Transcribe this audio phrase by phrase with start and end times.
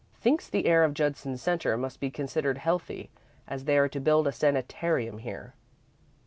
[0.19, 3.11] Thinks the air of Judson Centre must be considered healthy
[3.47, 5.53] as they are to build a sanitarium here.